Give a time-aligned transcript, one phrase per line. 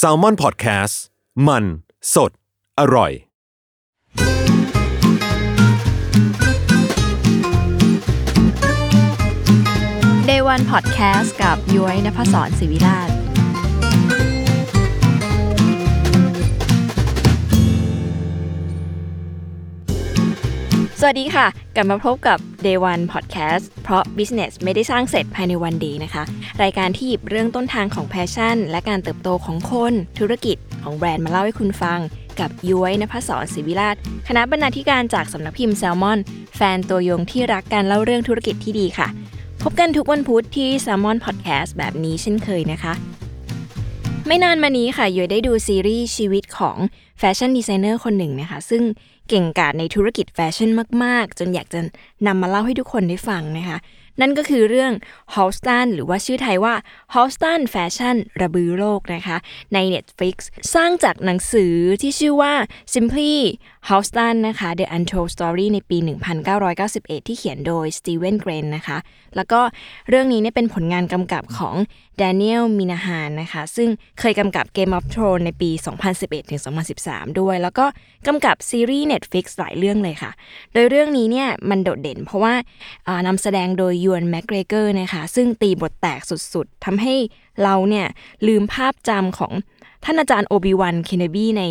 [0.00, 0.94] S a l ม o n PODCAST
[1.46, 1.64] มัน
[2.14, 2.30] สด
[2.80, 3.12] อร่อย
[10.28, 13.10] Day One Podcast กับย้อยนภศรศิวิราช
[21.00, 26.22] สวัสดีค่ะ กลับมาพบกับ Day One Podcast เพราะ Business ไม่ได้สร้างเสร็จภายในวันเดียวนะคะ
[26.62, 31.98] รายการที่หยิบเรื่องต้นทางของ passion และการเติบโตของคน ธุรกิจของแบรนด์มาเล่าให้คุณฟัง
[32.40, 33.96] กับยุ้ยนภษร ศรีวิลาศ
[34.28, 36.18] คณะบรรณาธิการจากสำนักพิมพ์แซลมอน
[36.56, 39.08] แฟนตัวยงที่รักการเล่าเรื่องธุรกิจที่ดีค่ะ
[39.62, 42.92] พบกันทุกวันพุธที่ Salmon Podcast แบบนี้เช่นเคยนะคะ
[44.26, 46.76] ไม่นานมานี้ค่ะยุ้ยได้ดูซีรีส์ชีวิตของ
[47.18, 48.82] แฟชั่นดีไซเนอร์คนหนึ่งนะคะ ซึ่ง
[49.34, 50.70] เก่งกาจในธุรกิจแฟชั่น
[51.04, 51.80] มาก ๆ จนอยากจะ
[52.26, 53.78] นำมาเล่าให้ทุกคนได้ฟังนะคะ
[54.20, 54.92] นั่นก็คือเรื่อง
[55.34, 56.74] h o l s t o n หรือว่าชื่อไทยว่า
[57.14, 59.36] h o l s t o n Fashion ระบือโลกนะคะ
[59.74, 60.36] ใน Netflix
[60.74, 62.54] สร้างจากหนังสือที่ชื่อว่า
[62.92, 63.34] Simply
[63.88, 65.98] h o l s t o n นะคะ The Untold Story ในปี
[66.62, 68.98] 1991 ที่เขียนโดย Steven g r e n นะคะ
[69.36, 69.60] แล้วก็
[70.08, 71.76] เรื่องนี้เนี่ยเป็นผลงานกำกับของ
[72.20, 73.88] Daniel Minahan นะคะ ซึ่ง
[74.20, 75.70] เคยกำกับ Game of Thrones ในปี
[76.54, 77.86] 2011-2013 ด้วย แล้วก็
[78.26, 80.30] กำกับซีรีส์ Netflix หลายเรื่องเลยค่ะ
[80.72, 82.54] โดยเรื่องนี้เนี่ยมันโดดเด่นเพราะว่า
[83.08, 87.14] อ่านำแสดงโดย Ewan McGregor นะคะ ซึ่งตีบทแตกสุดๆทำให้
[87.62, 88.06] เราเนี่ย
[88.46, 89.52] ลืมภาพจำของ
[90.04, 91.62] ท่านอาจารย์ Obi-Wan Kenobi ใน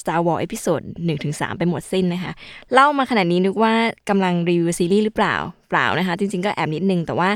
[0.00, 0.80] Star Wars Episode
[1.20, 2.32] 1-3ไปหมดสิ้นนะคะ
[2.72, 3.74] เล่ามาขนาดนี้นึกว่า
[4.08, 5.34] กำลังรีวิวซีรีส์หรือเปล่า
[5.68, 7.30] เปล่านะคะ จริง ๆ ก็แอบนิดนึง แต่ว่า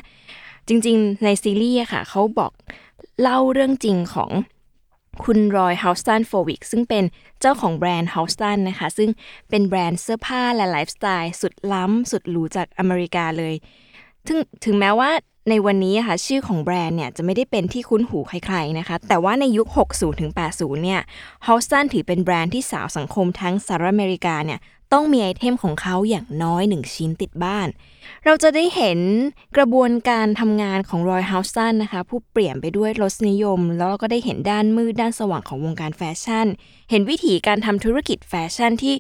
[0.68, 2.52] จริง ๆ ในซีรีส์ค่ะเขาบอก
[3.22, 4.30] เล่าเรื่องจริงของ
[5.24, 7.04] คุณ Roy Halston Frowick ซึ่งเป็น
[7.40, 9.10] เจ้าของแบรนด์ Halston นะคะ ซึ่ง
[9.50, 13.54] เป็นแบรนด์เสื้อผ้าและไลฟ์สไตล์สุดล้ำสุดหรูจากอเมริกาเลย
[14.26, 15.10] ถึงถึงแม้ว่า
[15.50, 21.00] ในวันนี้ค่ะชื่อของแบรนด์เนี่ยจะไม่ได้เป็นที่คุ้นหูใครๆนะคะ แต่ว่าในยุค 60ถึง80เนี่ย
[21.46, 24.60] Halston ถือเป็นแบรนด์ที่สาวสังคมทั้งสหรัฐอเมริกาเนี่ย
[24.92, 27.68] ต้องมีไอเทมของเขาอย่างน้อยหนึ่งชิ้นติดบ้าน
[28.24, 29.00] เราจะได้เห็น
[29.56, 36.46] กระบวนการทำงานของรอยเฮาสันนะคะ ผู้เปลี่ยนไปด้วยรสนิยม แล้วเราก็ได้เห็นด้านมืดด้านสว่างของวงการแฟชั่น
[36.90, 38.94] เห็นวิธีการทำธุรกิจแฟชั่นที่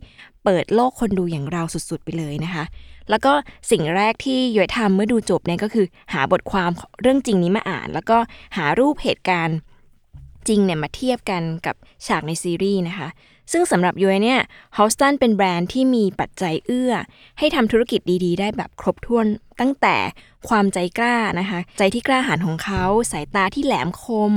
[0.44, 2.64] เปิดโลกคนดูอย่างเราสุดๆไปเลยนะคะ
[3.10, 3.32] แล้วก็
[3.70, 8.18] สิ่งแรกที่ย้อยทำเมื่อดูจบเนี่ยก็คือ หาบทความเรื่องจริงนี้มาอ่าน แล้วก็
[8.56, 9.56] หารูปเหตุการณ์
[10.48, 13.08] จริงเนี่ยมาเทียบกันกับฉากในซีรีส์นะคะ
[13.52, 14.40] ซึ่งสำหรับยุ้ยเนี่ย
[14.76, 16.92] Halston เป็นแบรนด์ที่มีปัจจัยเอื้อ
[17.38, 19.26] ให้ทำธุรกิจดีๆ ได้แบบครบถ้วน
[19.60, 19.96] ตั้งแต่
[20.48, 24.32] ความใจกล้านะคะ ใจที่กล้าหาญของเขา สายตาที่แหลมคม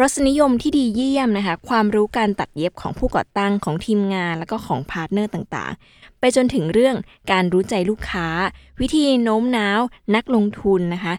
[0.00, 6.96] รสนิยมที่ดีเยี่ยมนะคะ ความรู้การตัดเย็บของผู้ก่อตั้งของทีมงาน แล้วก็ของ partner ต่างๆ ไปจนถึงเรื่อง
[7.32, 8.26] การรู้ใจลูกค้า
[8.80, 9.80] วิธีโน้มน้าว
[10.14, 11.14] นักลงทุนนะคะ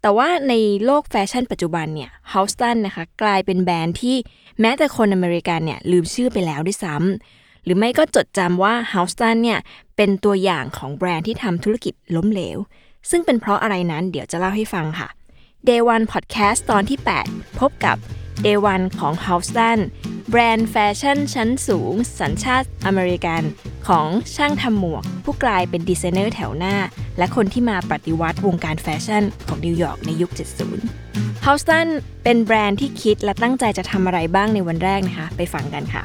[0.00, 4.16] แต่ว่าในโลกแฟชั่นปัจจุบันเนี่ย Halston นะคะกลายเป็นแบรนด์ที่
[4.60, 9.58] แม้แต่คนอเมริกันเนี่ยลืมชื่อไปแล้วด้วยซ้ำหรือไม่ก็จดจำว่า Halston เนี่ย
[9.96, 12.58] เป็นตัวอย่างของแบรนด์ที่ทำธุรกิจล้มเหลว
[13.10, 15.08] ซึ่งเป็นเพราะอะไรนั้นเดี๋ยวจะเล่าให้ฟังค่ะ
[15.66, 16.98] Day One Podcast ตอนที่
[17.28, 17.96] 8 พบกับ
[18.44, 19.78] Day One ของ h o u s t o n
[20.30, 23.42] แบรนด์แฟชั่นชั้นสูง สัญชาติอเมริกัน
[23.88, 26.76] ของช่างทำหมวก ผู้กลายเป็นดีไซเนอร์แถวหน้า
[27.18, 30.30] และคนที่มาปฏิวัติวงการแฟชั่นของนิวยอร์กในยุค
[30.86, 31.86] 70 h o u s t o n
[32.24, 36.04] เป็นแบรนด์ที่คิดและตั้งใจจะทำอะไรบ้างในวันแรกนะคะ ไปฟังกันค่ะ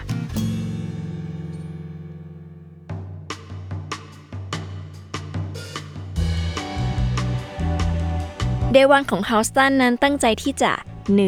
[8.74, 10.74] Day One ของ Halston นั้นตั้งใจที่จะ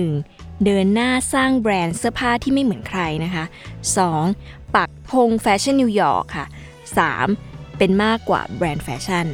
[0.05, 0.65] 1.
[0.65, 3.45] เดินหน้าสร้างแบรนด์เสื้อผ้าที่ไม่เหมือนใครนะคะ
[4.09, 4.75] 2.
[4.75, 6.45] ปักธงแฟชั่นนิวยอร์กค่ะ
[7.11, 7.77] 3.
[7.77, 9.25] เป็นมากกว่าแบรนด์แฟชั่น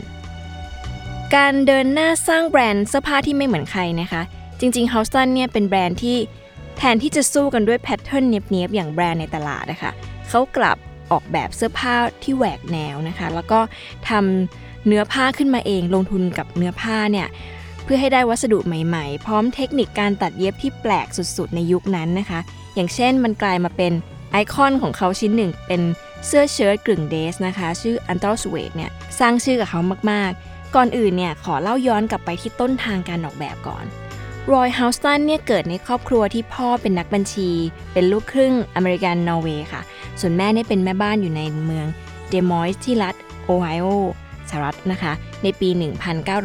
[1.36, 4.22] การเดินหน้าสร้างแบรนด์เสื้อผ้าที่ไม่เหมือนใครนะคะ
[4.60, 6.18] จริงๆ h o u s t o n เนี่ยเป็นแบรนด์ที่
[6.78, 9.92] แทนที่จะสู้กันด้วย pattern เนียบๆอย่างแบรนด์ในตลาดนะคะ
[10.30, 10.78] เขากลับ
[11.12, 13.60] ออกแบบเสื้อผ้าที่แหวกแนวนะคะ แล้วก็
[14.10, 17.30] ทำเนื้อผ้าขึ้นมาเองลงทุนกับเนื้อผ้าเนี่ย
[17.84, 22.40] เพื่อให้ได้วัสดุใหม่ๆ พร้อมเทคนิคการตัดเย็บที่แปลกสุดๆ ในยุคนั้นนะคะ
[22.76, 23.94] อย่างเช่นมันกลายมาเป็น
[24.32, 25.82] ไอคอนของเขาชิ้นหนึ่ง เป็น
[26.28, 29.80] เสื้อเชิ้ตกึ่งเดสนะคะ ชื่อ Ultrasuede เนี่ยสร้างชื่อกับเขา
[30.12, 33.86] มากๆ ก่อนอื่นเนี่ยขอเล่าย้อนกลับไปที่ต้นทางการออกแบบก่อน
[34.52, 37.50] Roy Halston เนี่ยเกิดในครอบครัวที่พ่อเป็นนักบัญชี
[37.94, 39.82] เป็นลูกครึ่งอเมริกันนอร์เวย์ค่ะ
[40.20, 41.88] ส่วนแม่เนี่ยเป็นแม่บ้านอยู่ในเมือง
[42.30, 43.88] Des Moines ที่รัฐโอไฮโอ
[44.50, 45.14] สหรัฐนะคะ
[45.44, 45.70] ในปี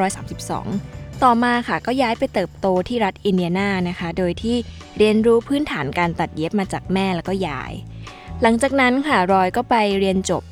[0.06, 4.56] 1932 ต่อมาค่ะก็ย้ายไปเติบโตที่รัฐอินเดียนานะคะ โดยที่
[4.98, 7.72] เรียนรู้พื้นฐานการตัดเย็บมาจากแม่แล้วก็ยาย
[8.42, 10.42] หลังจากนั้นค่ะ Roy ก็ไปเรียนจบ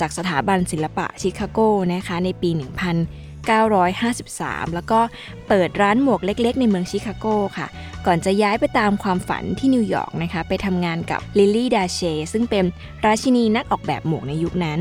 [0.00, 1.58] จากสถาบันศิลปะชิคาโก
[1.94, 5.00] นะคะในปี 1953 แล้วก็
[5.48, 7.26] เปิดร้านหมวกเล็กๆ ในเมืองชิคาโก
[7.58, 7.66] ค่ะ
[8.06, 12.00] ก่อนจะย้ายไปตามความฝันที่นิวยอร์กนะคะ ไปทำงานกับ Lilly Daché
[12.32, 12.64] ซึ่งเป็น
[13.06, 14.80] ราชินีนักออกแบบหมวกในยุคนั้น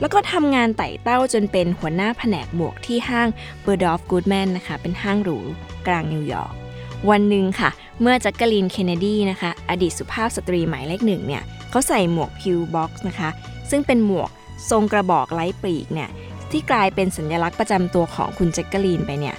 [0.00, 3.28] แล้วก็ทำงานไต่เต้าจนเป็นหัวหน้าแผนกหมวกที่ห้าง
[3.62, 5.38] Bergdorf Goodman นะคะ เป็นห้างหรู
[5.86, 6.54] กลางนิวยอร์ก
[7.10, 7.70] วันหนึ่งค่ะ
[8.00, 13.30] เมื่อ Jacqueline Kennedy นะคะ อดีตสุภาพสตรีหมายเลขหนึ่งเนี่ยเขาใส่หมวก pillbox นะคะ
[13.70, 14.30] ซึ่งเป็นหมวก
[14.70, 16.10] ทรงกระบอกไร้ปีกเนี่ย
[16.50, 19.36] ที่กลายเป็นสัญลักษณ์ประจำตัวของคุณ Jacqueline ไปเนี่ย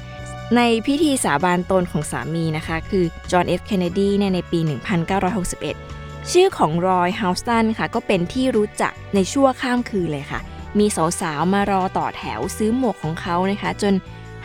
[0.55, 3.61] ในพิธีสาบานตนของสามีนะคะ คือ John F.
[3.65, 10.39] Kennedy เนี่ยในปี 1961 ชื่อของ Roy Halston ค่ะ ก็เป็นที่รู้จักในชั่วข้ามคืนเลยค่ะ
[10.79, 10.85] มี
[11.21, 13.93] สาวๆ มารอต่อแถวซื้อหมวกของเขานะคะ จน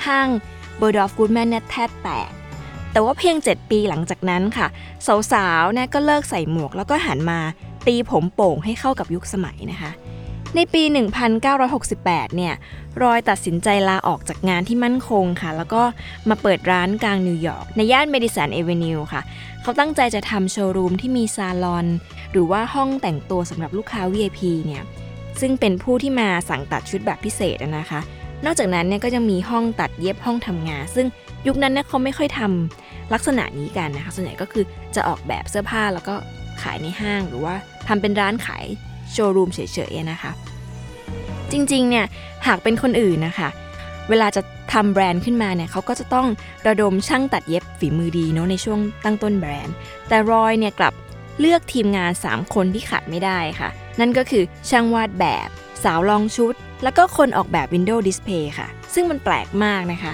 [0.06, 0.28] ห้าง
[0.78, 2.30] Bergdorf Goodman เนี่ยแทบแตก
[2.92, 4.66] แต่ว่าเพียง 7 ปีหลังจากนั้นค่ะ
[5.32, 7.40] สาวๆเนี่ยก็เลิกใส่หมวกแล้วก็หันมา
[7.86, 9.92] ตีผมโป่งให้เข้ากับยุคสมัยนะคะ
[10.54, 10.82] ในปี
[11.58, 12.54] 1968 เนี่ย
[13.02, 15.82] Roy ตัดสินใจลาออกจากงานที่มั่นคงค่ะ แล้วก็
[16.28, 19.22] มาเปิดร้านกลางนิวยอร์กในย่าน Madison Avenue ค่ะ
[19.62, 21.86] เขาตั้งใจจะทำโชว์รูมที่มีซาลอน
[22.32, 24.82] หรือว่าห้องแต่งตัวสำหรับลูกค้า VIP เนี่ย
[25.40, 28.00] ซึ่งเป็นผู้ที่มาสั่งตัดชุดแบบพิเศษนะคะ
[28.44, 31.06] นอกจากนั้นเนี่ยก็จะมีห้องตัดเย็บห้องทำงาน ซึ่ง
[31.46, 36.14] ยุคนั้นเนี่ยเขาไม่ค่อยทำลักษณะนี้กันนะคะ ส่วนใหญ่ก็คือจะออกแบบเสื้อผ้าแล้วก็
[36.62, 37.54] ขายในห้างหรือว่า
[37.88, 38.64] ทำเป็นร้านขาย
[39.12, 39.60] โชว์รูมเฉ
[39.90, 40.32] ยๆนะคะ
[41.52, 42.04] จริงๆเนี่ย
[42.46, 43.48] หากเป็นคนอื่นนะคะ
[44.08, 44.42] เวลาจะ
[44.72, 46.26] ทำแบรนด์ขึ้นมาเนี่ยเขาก็จะต้อง
[46.66, 49.74] ระดมช่างตัดเย็บฝีมือดีเนาะในช่วงตั้งต้นแบรนด์
[50.08, 50.94] แต่รอยเนี่ยกลับ
[51.40, 53.70] เลือกทีมงาน 3 คนที่ขาดไม่ได้ค่ะ
[54.00, 55.48] นั่นก็คือช่างวาดแบบ
[55.84, 60.12] สาวลองชุด แล้วก็คนออกแบบ Windows Display ค่ะ ซึ่งมันแปลกมากนะคะ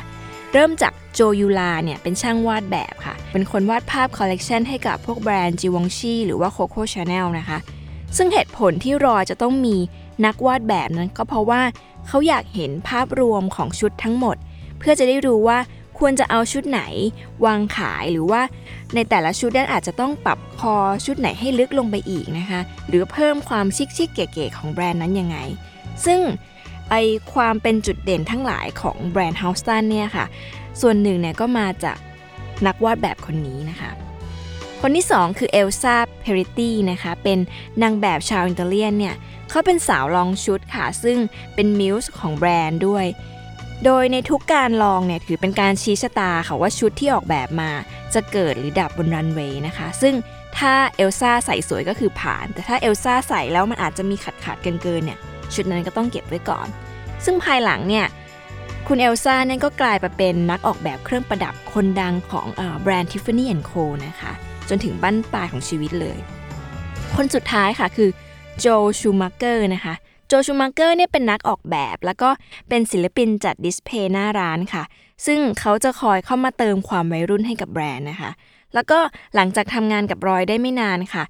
[0.53, 7.59] เริ่มจาก Joe Eula เนี่ยเป็นช่างวาดแบบค่ะ เป็นคนวาดภาพคอลเลกชันให้กับพวกแบรนด์ Givenchy หรือว่า Coco Chanel นะคะ
[8.17, 9.77] ซึ่งเหตุผลที่รอยจะต้องมี
[10.27, 11.63] นักวาดแบบนั้นก็เพราะว่า
[12.09, 14.37] เขาอยากเห็นภาพรวมของชุดทั้งหมด
[14.79, 15.59] เพื่อจะได้รู้ว่า
[16.05, 16.83] ควรจะเอาชุดไหน
[17.45, 18.43] วางขายหรือว่า
[18.95, 25.37] ในแต่ละชุดนั้นอาจจะต้องปรับคอชุดไหนให้ลึกลงไปอีกนะคะ หรือเพิ่มความ chic chic เก๋ๆของแบรนด์นั้นยังไง
[26.05, 26.21] ซึ่ง
[26.91, 26.95] ไอ้
[27.35, 30.27] ความเป็นจุดเด่นทั้งหลายของแบรนด์ Halston เนี่ยค่ะ
[30.81, 31.99] ส่วนหนึ่งเนี่ยก็มาจาก
[32.67, 33.91] นักวาดแบบคนนี้นะคะ
[34.81, 37.39] คนที่ 2 คือ Elsa Peretti นะคะ เป็น
[37.83, 39.15] นางแบบชาวอิตาเลียนเนี่ย
[39.51, 41.19] เขาเป็นสาวลองชุดค่ะ ซึ่ง
[41.55, 43.07] เป็น muse ของแบรนด์ด้วย
[43.85, 47.71] โดยในทุกการลองเนี่ยถือเป็นการชี้ชะตาค่ะว่าชุดที่ออกแบบมา
[48.15, 50.15] จะเกิดหรือดับบนรันเวย์นะคะ ซึ่ง
[50.59, 55.19] ถ้าเอลซ่าใส่สวยก็คือผ่าน แต่ถ้าเอลซ่าใส่แล้วมันอาจจะมีขาดขาดเกินเกินเนี่ย
[55.55, 56.67] ชุดนั้นก็ต้องเก็บไว้ก่อน
[57.25, 58.07] ซึ่งภายหลังเนี่ย
[58.87, 62.47] คุณเอลซ่าเนี่ยก็กลายไปเป็นนักออกแบบเครื่องประดับคนดังของ
[62.83, 64.33] แบรนด์ Tiffany Co นะคะ
[64.69, 66.19] จนถึงบั้นปลายของชีวิตเลย
[67.17, 68.11] คนสุดท้ายค่ะคือ
[68.59, 68.67] โจ
[69.01, 69.95] ชูมาร์เกอร์นะคะ
[70.33, 72.29] จชูมาร์เกอร์เนี่ยเป็นนักออกแบบ แล้วก็
[72.69, 74.85] เป็นศิลปินจัด display หน้าร้านค่ะ
[75.27, 78.31] ซึ่งเขาจะคอยเข้ามาเติมความวัยรุ่นให้กับแบรนด์นะคะ
[78.75, 78.99] แล้วก็
[79.35, 81.25] หลังจากทำงานกับรอยได้ไม่นานค่ะ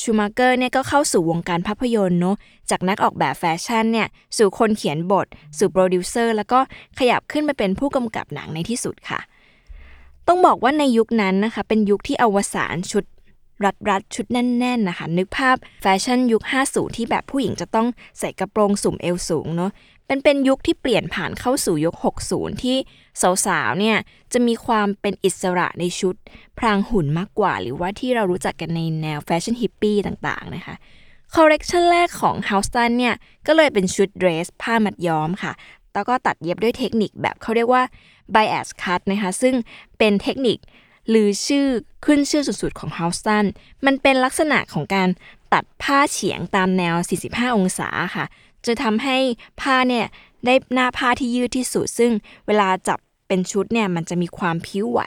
[0.00, 2.36] Schumacher เนี่ยก็เข้าสู่วงการภาพยนตร์เนาะ
[2.70, 5.26] จากนักออกแบบแฟชั่นเนี่ยสู่คนเขียนบท
[5.58, 6.58] สู่โปรดิวเซอร์แล้วก็
[6.98, 9.20] ขยับขึ้นมาเป็นผู้กำกับหนังในที่สุดค่ะ
[10.28, 13.04] ต้องบอกว่าในยุคนั้นนะคะเป็นยุคที่อวสานชุด
[13.64, 17.88] รัดรัดชุดแน่นๆนะคะ นึกภาพแฟชั่นยุค 50 ที่แบบผู้หญิงจะต้อง
[18.18, 19.70] ใส่กระโปรงสุ่มเอวสูงเนาะ
[20.06, 21.94] เป็นเป็นยุคที่เปลี่ยนผ่านเข้าสู่ยุค
[22.30, 22.76] 60 ที่
[23.46, 23.96] สาวๆเนี่ย
[24.32, 26.14] จะมีความเป็นอิสระในชุด
[26.58, 30.74] พรางหุ่นมากกว่า หรือว่าที่เรารู้จักกันในแนวแฟชั่นฮิปปี้ต่างๆนะคะ
[31.34, 33.14] คอลเลกชันแรกของ h o u s t o n เนี่ย
[33.46, 35.52] ก็เลยเป็นชุดเดรส ผ้ามัดย้อมค่ะ
[35.94, 37.82] แล้วก็ตัดเย็บด้วยเทคนิคแบบเขาเรียกว่า
[38.34, 39.54] bias cut นะคะ ซึ่ง
[39.98, 40.58] เป็นเทคนิค
[41.08, 41.66] หรือชื่อ
[42.04, 43.44] ขึ้นชื่อสุดๆของ h o u s t o n
[43.86, 45.08] มันเป็นลักษณะของการ
[45.52, 46.94] ตัดผ้าเฉียงตามแนว
[47.26, 48.26] 45 องศาค่ะ
[48.66, 49.18] จะทำให้
[49.60, 50.06] ผ้าเนี่ย
[50.46, 52.12] ได้หน้าผ้าที่ยืดที่สุด ซึ่ง
[52.46, 55.00] เวลาจับเป็นชุดเนี่ยมันจะมีความพลิ้วไหว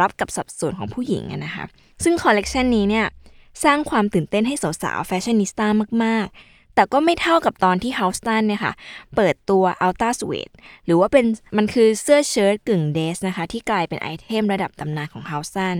[0.00, 1.64] รับกับสัดส่วนของผู้หญิงนะคะ
[2.04, 3.06] ซึ่งคอลเลกชันนี้เนี่ย
[3.64, 5.66] สร้างความตื่นเต้นให้สาวๆแฟชั่นนิสต้า
[6.04, 6.26] มาก
[6.74, 8.72] แต่ก็ไม่เท่ากับตอนที่เฮาสตันเนี่ยค่ะ
[9.16, 10.50] เปิดตัว Ultra Sweat
[10.86, 15.76] หรือว่าเป็นมันคือเสื้อเชิ้ตกึ่งเดสนะคะ ที่กลายเป็นไอเทมระดับตำนานของเฮาสตัน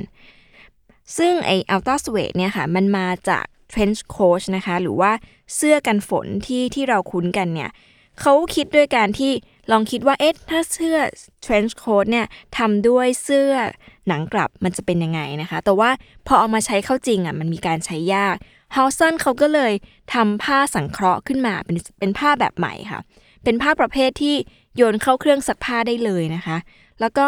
[1.18, 5.12] ซึ่งไอ Ultra Sweat เนี่ยค่ะ มันมาจาก trench coat นะคะ หรือว่า
[5.56, 7.70] เสื้อกันฝนที่ที่เราคุ้นกันเนี่ย
[8.20, 9.32] เขาคิดด้วยการที่
[9.70, 10.96] ลองคิดว่าเอ๊ะถ้าเสื้อ
[11.44, 12.26] trench coat เนี่ย
[12.58, 13.52] ทำด้วยเสื้อ
[14.08, 15.90] หนังกลับมันจะเป็นยังไงนะคะ แต่ว่า
[16.26, 18.36] พอเอามาใช้เข้าจริงอะมันมีการใช้ยาก
[18.76, 19.72] ฮาสันเขาก็เลย
[20.14, 23.00] ทำผ้าสังเคราะห์ขึ้นมาเป็นเป็นผ้าแบบใหม่ค่ะ
[23.44, 24.34] เป็นผ้าประเภทที่
[24.76, 26.56] โยนเข้าเครื่องซักผ้าได้เลยนะคะ
[27.00, 27.26] แล้วก็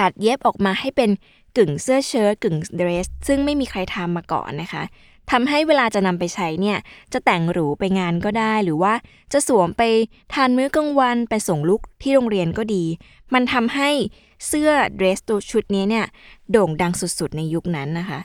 [0.00, 1.10] ตัดเย็บออกมาให้เป็น
[1.56, 4.82] กึ่งเสื้อเชิ้ตกึ่งเดรส ซึ่งไม่มีใครทำมาก่อนนะคะ
[5.30, 6.78] ทำให้เวลาจะนำไปใช้เนี่ย
[7.12, 8.94] จะแต่งหรูไปงานก็ได้ หรือว่า
[9.32, 9.82] จะสวมไป
[10.34, 12.84] ทานมื้อกลางวันไปส่งลูกที่โรงเรียนก็ดี
[13.34, 13.90] มันทำให้
[14.46, 16.06] เสื้อเดรสตัวชุดนี้เนี่ย
[16.50, 18.20] โด่งดังสุดๆในยุคนั้นนะคะ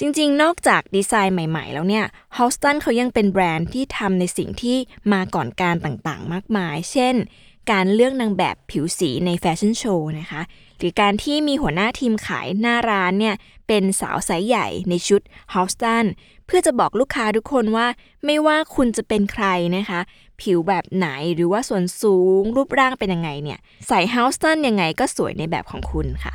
[0.00, 2.04] จริงๆ นอกจากดีไซน์ใหม่ๆ แล้วเนี่ย
[2.36, 4.76] Halston เขายังเป็นแบรนด์ที่ทำในสิ่งที่
[5.12, 7.14] มาก่อนการต่างๆ มากมาย เช่น
[7.70, 10.42] การเลือกนางแบบผิวสีในแฟชั่นโชว์นะคะ
[10.78, 13.34] หรือการที่มีหัวหน้าทีมขายหน้าร้านเนี่ย
[13.68, 15.20] เป็นสาวไซส์ใหญ่ในชุด
[15.52, 16.04] Halston
[16.46, 17.86] เพื่อจะบอกลูกค้าทุกคนว่า
[18.24, 20.00] ไม่ว่าคุณจะเป็นใครนะคะ
[20.40, 26.34] ผิวแบบไหนหรือว่าส่วนสูงรูปร่างเป็นยังไงเนี่ย ใส่ Halston ยังไงก็สวยในแบบของคุณค่ะ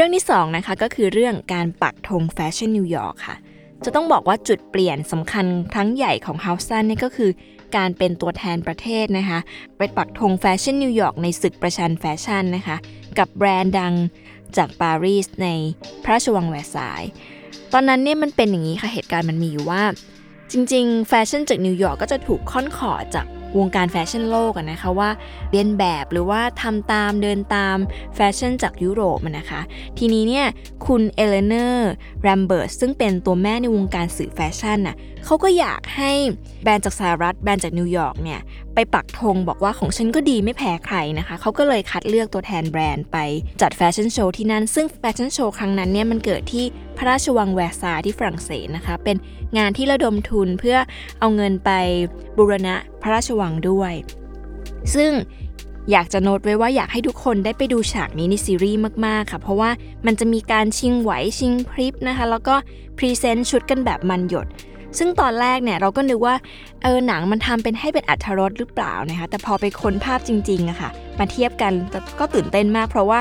[0.00, 3.36] เรื่องที่2นะคะก็คือเรื่องการปักธงแฟชั่นนิวยอร์กค่ะ
[3.84, 7.30] จะต้องบอกว่าจุดเปลี่ยนสำคัญครั้งใหญ่ของ Halston นี่ก็คือ
[7.76, 9.38] การเป็นตัวแทนประเทศนะคะ
[9.76, 12.76] ไปปักธงแฟชั่นนิวยอร์กในศึกประชันแฟชั่นนะคะ
[13.18, 13.94] กับแบรนด์ดัง
[14.56, 15.48] จากปารีสใน
[16.04, 17.10] พระราชวังแวร์ซายน์
[17.72, 19.82] ตอนนั้นเนี่ยมันเป็นอย่างนี้ค่ะเหตุการณ์มันมีอยู่ว่า
[20.52, 23.26] จริงๆ แฟชั่นจากนิวยอร์กก็จะถูกค่อนขอดจาก
[23.58, 25.10] วงการแฟชั่นโลกนะคะว่า
[25.50, 27.76] เลียนแบบหรือว่าทำตามเดินตาม
[28.16, 29.60] แฟชั่นจากยุโรปนะคะ
[29.98, 30.46] ทีนี้เนี่ย
[30.86, 36.12] คุณ Eleanor Lambert ซึ่งเป็นตัวแม่ในวงการสื่อแฟชั่นน่ะเขาก็อยากให้
[36.62, 38.40] แบรนด์จากสหรัฐแบรนด์จากนิวยอร์กเนี่ย
[38.74, 43.16] ไปปักธงบอกว่าของฉันก็ดีไม่แพ้ใครนะคะเขาก็เลยคัดเลือกตัวแทนแบรนด์ไป
[43.60, 46.64] จัดแฟชั่นโชว์ที่นั่น ซึ่งแฟชั่นโชว์ครั้งนั้นเนี่ยมันเกิดที่
[46.96, 49.16] พระราชวังแวร์ซายที่ฝรั่งเศสนะคะ เป็น
[49.58, 50.76] งานที่ระดมทุนเพื่อ
[51.20, 51.70] เอาเงินไป
[52.38, 53.92] บูรณะพระราชวังด้วย
[54.94, 55.12] ซึ่ง
[55.90, 59.70] อยากจะโน้ตไว้ว่าอยากให้ทุกคนได้ไปดูฉากนี้ในซีรีส์มาก ๆ ค่ะ เพราะว่า
[60.06, 62.54] มันจะมีการชิงไหวชิงพริบนะคะ แล้วก็
[62.98, 64.46] present ชุดกันแบบมันหยด
[64.98, 66.34] ซึ่งตอนแรกเนี่ยเราก็นึกว่า
[66.82, 71.72] เออหนังมันทำเป็นให้เป็นอรรถรสหรือเปล่านะคะ แต่พอไปค้นภาพจริงๆอะค่ะ มาเทียบกัน
[72.18, 73.20] ก็ตื่นเต้นมาก เพราะว่า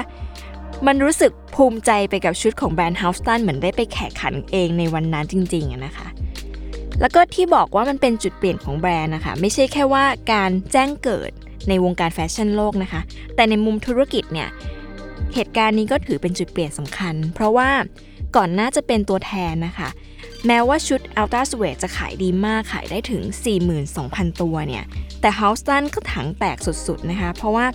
[0.88, 6.08] มันรู้สึกภูมิใจไปกับชุดของแบรนด์ h o u s t o n เหมือนได้ไปแข่งขันเองในวันนั้นจริงๆนะคะ
[7.02, 11.32] แล้วก็ที่บอกว่ามันเป็นจุดเปลี่ยนของแบรนด์นะคะ ไม่ใช่แค่ว่าการแจ้งเกิด
[11.70, 13.02] ในวงการแฟชั่นโลกนะคะ
[13.36, 14.50] แต่ในมุมธุรกิจเนี่ย
[15.36, 17.70] เหตุการณ์นี้ก็ถือเป็นจุดเปลี่ยนสำคัญ เพราะว่า
[18.36, 19.90] ก่อนหน้าจะเป็นตัวแทนนะคะ
[20.48, 23.22] แม้ว่าชุด Ultra s w e a t จะขายดีมากขายได้ถึง
[23.82, 24.84] 42,000 ตัวเนี่ย
[25.22, 27.66] แต่ h o u s t o n ก็ถังแตกสุดๆนะคะ เพราะว่า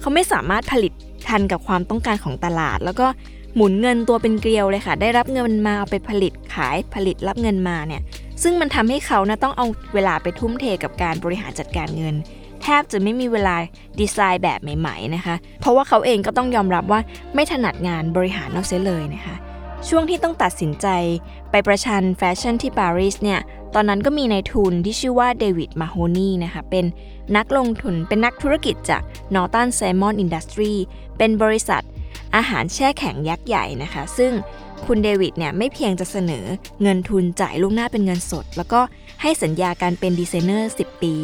[0.00, 0.92] เขาไม่สามารถผลิต
[1.28, 3.06] ทันกับความต้องการของตลาด แล้วก็
[3.54, 8.02] หมุนเงินตัวเป็นเกลียวเลยค่ะ ได้รับเงินมาเอาไปผลิตขายผลิตรับเงินมาเนี่ย
[8.42, 12.14] ซึ่งมันทำให้เขานะต้องเอาเวลาไปทุ่มเทกับการบริหารจัดการเงิน
[12.62, 13.56] แทบจะไม่มีเวลา
[14.00, 17.00] ดีไซน์แบบใหม่ๆนะคะ เพราะว่าเขาเองก็ต้องยอมรับว่า
[17.34, 19.34] ไม่ถนัดงานบริหารนอกเสียเลยนะคะ
[19.88, 20.86] ช่วงที่ต้องตัดสินใจ
[21.50, 23.40] ไปประชันแฟชั่นที่ปารีสเนี่ย
[23.74, 26.84] ตอนนั้นก็มีนายทุนที่ชื่อว่าเดวิดมาโฮนีนะคะ เป็น
[27.36, 29.02] นักลงทุนเป็นนักธุรกิจจาก
[29.34, 30.74] Northern Salmon Industry
[31.18, 31.82] เป็นบริษัท
[32.36, 34.32] อาหารแช่แข็งยักษ์ใหญ่นะคะ ซึ่ง
[34.86, 36.46] คุณเดวิดเนี่ยไม่เพียงจะเสนอ
[36.82, 38.80] เงินทุนจ่ายล่วงหน้าเป็นเงินสด แล้วก็
[39.22, 41.14] ให้สัญญาการเป็นดีไซเนอร์ 10 ปี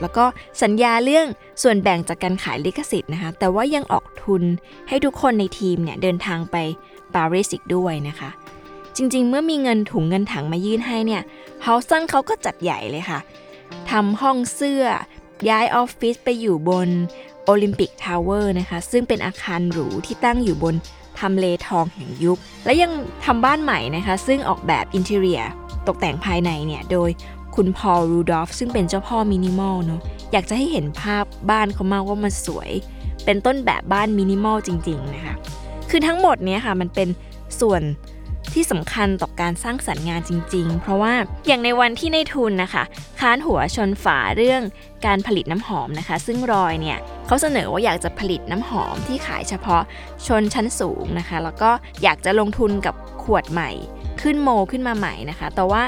[0.00, 0.24] แล้วก็
[0.62, 1.26] สัญญาเรื่อง
[1.62, 4.42] ส่วนแบ่งจากการขายลิขสิทธิ์นะคะ แต่ว่ายังออกทุน
[4.88, 6.56] ให้ทุกคนในทีมเนี่ยเดินทางไป
[7.14, 8.30] ปารีสอีกด้วยนะคะ
[8.96, 11.22] จริงๆ เมื่อมีเงินถุงเงินถังมายื่นให้เนี่ย
[11.62, 13.20] Halston เขาก็จัดใหญ่เลยค่ะ
[13.90, 14.84] ทำห้องเสื้อ
[15.48, 16.88] ย้ายออฟฟิศไปอยู่บน
[17.46, 20.74] Olympic Tower นะคะซึ่งเป็นอาคารหรูที่ตั้งอยู่บน
[21.20, 22.92] ทำเลทองแห่งยุค และยัง
[23.24, 25.40] ทำบ้านใหม่นะคะ ซึ่งออกแบบอินเท i รีย
[25.86, 27.10] ตกแต่งภายในเนี่ย โดย
[27.56, 30.00] คุณ Paul Rudolph ซึ่งเป็นเจ้าพ่อมินิมอลเนาะ
[30.32, 32.70] อยากจะให้เห็นภาพบ้านเขามากว่ามันสวย
[33.24, 35.34] เป็นต้นแบบบ้านมินิมอลจริง ๆ นะคะ
[35.90, 37.08] คือทั้งหมดเนี้ยค่ะ มันเป็น
[37.60, 37.82] ส่วน
[38.54, 41.14] ที่สำคัญต่อการสร้างสรรค์งานจริง ๆ เพราะว่า
[41.46, 42.84] อย่างในวันที่ในทุนนะคะ
[43.20, 44.62] ค้านหัวชนฝาเรื่อง
[45.06, 49.82] การผลิตน้ำหอมนะคะ ซึ่งรอยเนี่ยเขาเสนอว่าอยากจะผลิตน้ำหอมที่ขายเฉพาะ
[50.26, 51.70] ชนชั้นสูงนะคะ แล้วก็
[52.02, 53.70] อยากจะลงทุนกับขวดใหม่
[54.22, 55.82] ขึ้นโมขึ้นมาใหม่นะคะ แต่ว่า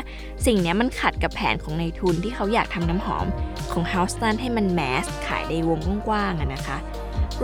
[0.47, 3.27] สิ่งนี้มันขัดกับแผนของในทุนที่เขาอยากทำน้ำหอม
[3.73, 6.79] ของ h o u s t o n ให้มันแมสขายในวงกว้างๆนะคะ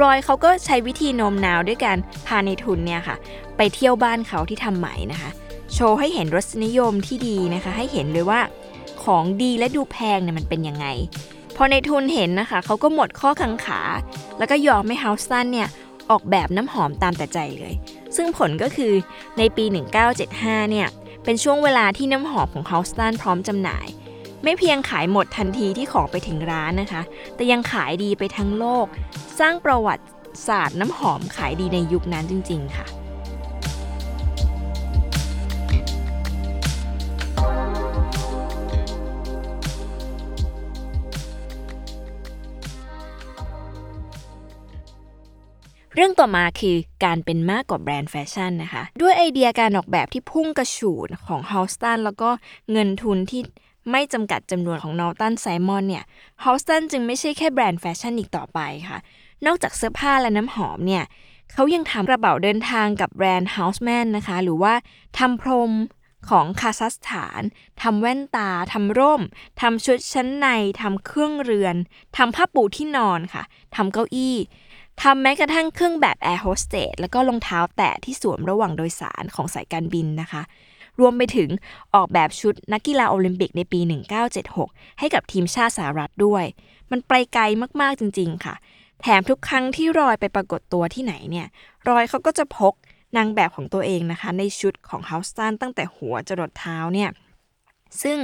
[0.03, 3.17] รอยเขาก็ใช้วิธีโน้มน้าวด้วยการพาในทุนเนี่ยค่ะ
[3.57, 5.31] ไปเที่ยวบ้านเขาที่ทำใหม่นะคะ
[5.75, 8.41] โชว์ให้เห็นรสนิยมที่ดีนะคะ ให้เห็นเลยว่า
[9.05, 10.87] ของดีและดูแพงเนี่ยมันเป็นยังไง
[11.57, 13.81] พอในทุนเห็นนะคะ เขาก็หมดข้อกังขา
[14.39, 15.69] แล้วก็ยอมให้เฮาส์ตันเนี่ย
[16.11, 17.75] ออกแบบน้ำหอมตามแต่ใจเลย
[18.17, 18.93] ซึ่งผลก็คือ
[19.39, 19.65] ในปี
[20.19, 20.89] 1975 เนี่ย
[21.25, 23.87] เป็นช่วงเวลาที่น้ำหอมของเฮาส์ตันพร้อมจำหน่าย
[24.45, 27.03] ไม่เพียงขายหมดทันทีที่ของไปถึงร้านนะคะ
[27.35, 28.87] แต่ยังขายดีไปทั้งโลก
[29.39, 30.05] สร้างประวัติ
[30.49, 32.87] ศาสตร์น้ำหอมขายดีในยุคนั้นจริง ๆ ค่ะ
[45.95, 52.31] เรื่องต่อมาคือการเป็นมากกว่าแบรนด์แฟชั่นนะคะ ด้วยไอเดียการออกแบบที่พุ่งกระฉูดของ h o u s t o n แล้วก็
[52.73, 53.43] เงินทุนที่
[53.91, 56.05] ไม่จำกัดจำนวนของ Norton Simon เนี่ย
[56.45, 58.99] h o u s t o n จึงไม่ใช่แค่แบรนด์แฟชั่นอีกต่อไปค่ะ
[59.47, 61.05] นอกจากเสื้อผ้าและน้ำหอมเนี่ย
[61.53, 64.75] เขายังทำกระเป๋าเดินทางกับแบรนด์ Hartmann นะคะ หรือว่า
[65.19, 65.73] ทำพรม
[66.31, 67.41] ของ Karastan
[67.83, 69.23] ทำแว่นตาทำร่ม
[69.61, 70.47] ทำชุดชั้นใน
[70.81, 71.77] ทำเครื่องเรือน
[72.17, 73.43] ทำผ้าปูที่นอนค่ะ
[73.77, 74.37] ทำเก้าอี้
[75.03, 80.43] ทำแม้กระทั่งเครื่องแบบแอร์โฮสเตสแล้วก็รองเท้าแตะที่สวมระหว่างโดยสารของสายการบินนะคะ
[81.01, 81.51] รวมไปถึง
[81.95, 83.81] ออกแบบชุดนักกีฬาโอลิมปิกในปี
[84.41, 86.45] 1976 ให้กับทีมชาติสหรัฐด้วย
[86.91, 87.45] มันไปไกล
[87.81, 88.55] มากๆจริง ๆ ค่ะ
[89.01, 91.47] แถมทุกครั้งที่รอยไปปรากฏตัวที่ไหนเนี่ย
[91.89, 92.75] รอยเขาก็จะพก
[93.17, 97.11] นางแบบของตัวเองนะคะ ในชุดของเฮาสตันตั้งแต่หัวจรดเท้าเนี่ย
[98.03, 98.19] ซึ่ง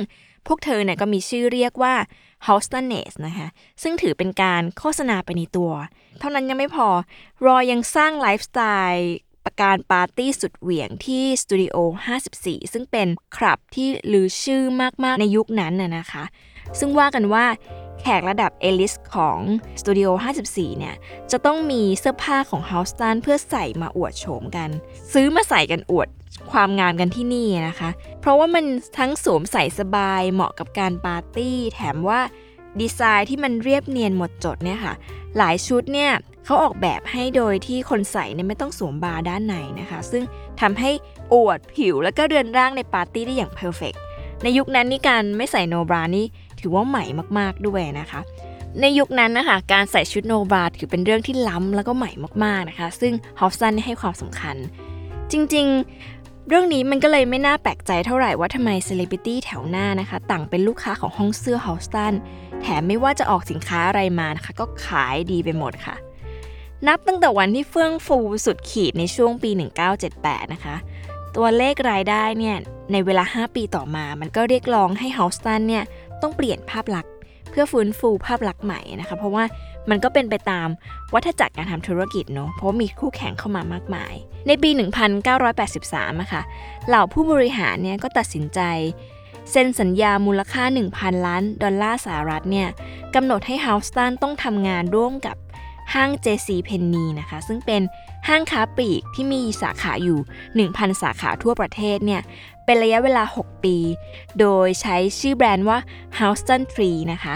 [0.47, 1.95] พวกเธอเนี่ยก็มีชื่อเรียกว่า
[2.47, 3.49] h o u s t o n e s นะคะ
[3.83, 5.73] ซึ่งถือเป็นการโฆษณาไปในตัว
[6.21, 6.89] เท่านั้นยังไม่พอ
[7.47, 9.13] รอยยังสร้างไลฟ์สไตล์
[9.45, 11.77] ประการปาร์ตี้สุดเหวี่ยงที่สตูดิโอ
[12.25, 14.63] 54 ซึ่งเป็นคลับที่ลือชื่อ
[15.05, 16.25] มาก ๆ ในยุคนั้นน่ะนะคะ
[16.79, 17.45] ซึ่งว่ากันว่า
[18.01, 19.39] แขกระดับ A-list ของ
[19.81, 20.09] สตูดิโอ
[20.45, 20.95] 54 เนี่ย
[21.31, 24.71] จะต้องมีเสื้อผ้าของ h o u s t o n เพื่อใส่มาอวดโฉมกัน
[25.13, 26.09] ซื้อมาใส่กันอวด
[26.53, 28.65] ความงามกันที่นี่นะคะ เพราะว่ามัน
[28.99, 32.21] ทั้งสวมใส่สบายเหมาะกับการปาร์ตี้ แถมว่า
[32.81, 34.95] ดีไซน์ที่มันเรียบเนียนหมดจดเนี่ยค่ะ
[35.39, 36.13] หลายชุดเนี่ย
[36.45, 40.23] เขาออกแบบให้โดยที่คนใส่เนี่ยไม่ต้องสวมบราด้านในนะคะ ซึ่ง
[40.61, 40.91] ทำให้
[41.33, 43.95] อวดผิวแล้วก็เรือนร่างในปาร์ตี้ได้อย่าง perfect
[44.43, 46.27] ในยุคนั้นนี่การไม่ใส่ no bra นี่
[46.61, 47.05] ถือว่าใหม่
[47.39, 48.21] มากๆด้วยนะคะ
[48.81, 52.11] ในยุคนั้นนะคะการใส่ชุด no bra ถือเป็นเรื่องที่ล้ำแล้วก็ใหม่
[52.45, 54.57] มากๆนะคะ ซึ่ง Halston ให้ความสำคัญ
[55.33, 62.15] จริงๆ เรื่องนี้มันก็เลยไม่น่าแปลกใจเท่าไหร่ว่าทำไมเซเลบริตี้แถวหน้านะคะ ต่างเป็นลูกค้าของห้องเสื้อ Halston
[62.61, 65.97] แถมไม่ว่าจะออกสินค้าอะไรมานะคะ ก็ขายดีไปหมดค่ะ
[66.87, 69.51] นับตั้งแต่วันที่เฟื่องฟูสุดขีดในช่วงปี
[70.03, 70.77] 1978 นะคะ
[71.37, 72.57] ตัวเลขรายได้เนี่ย
[72.93, 75.85] ในเวลา 5 ปีต่อมา มันก็เรียกร้องให้ h o u s t o n เนี่ย
[76.23, 77.13] ต้องเปลี่ยนภาพลักษณ์
[77.51, 79.45] เพื่อฟื้นฟูภาพลักษณ์ใหม่นะคะ เพราะว่า
[79.91, 80.69] มันก็เป็นไปตาม
[81.15, 84.15] วัฏจักรการทำธุรกิจเนาะเพราะมีคู่แข่งเข้ามามากมาย
[84.47, 84.71] ในปี
[85.45, 86.43] 1983อะค่ะ
[86.89, 88.61] เหล่าผู้บริหารเนี่ยก็ตัดสินใจ
[89.51, 92.69] เซ็นสัญญามูลค่า 1,000 ล้าน ดอลลาร์สหรัฐเนี่ย
[93.15, 95.37] กำหนดให้ h o u s t o n ต้องทำงานร่วมกับ
[95.95, 97.83] ห้าง JC p e n n y นะคะ ซึ่งเป็น
[98.29, 100.19] ห้างค้าปลีกที่มีสาขาอยู่
[100.81, 102.23] 1,000 สาขาทั่วประเทศเนี่ย
[102.65, 103.77] เป็นระยะเวลา 6 ปี
[104.41, 105.79] โดยใช้ชื่อแบรนด์ว่า
[106.19, 107.35] Houston Tree นะคะ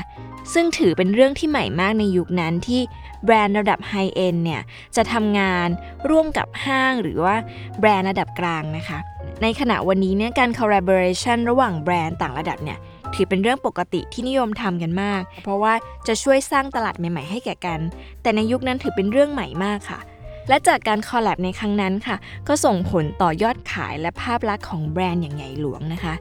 [0.53, 2.81] ซึ่งถือเป็นเรื่องที่ใหม่มากในยุคนั้นที่
[3.25, 4.63] แบรนด์ระดับไฮเอ็นเนี่ย
[4.97, 5.69] จะทำงาน
[6.11, 7.37] ร่วมกับห้างหรือว่า
[7.81, 8.99] แบรนด์ระดับกลางนะคะ
[9.43, 12.79] ในขณะวันนี้เนี่ยการ collaboration ระหว่างแบรนด์ต่างระดับเนี่ย
[13.15, 15.75] ถือเป็นเรื่องปกติที่นิยมทำกันมาก เพราะว่า
[16.07, 17.81] จะช่วยสร้างตลาดใหม่ ๆ ให้แก่กัน
[18.23, 20.01] แต่ในยุคนั้นถือเป็นเรื่องใหม่มากค่ะ
[20.49, 22.17] และจากการคอลแลบในครั้งนั้นค่ะ
[22.49, 26.15] ก็ส่งผลต่อยอดขายและภาพลักษณ์ของแบรนด์อย่างใหญ่หลวงนะคะ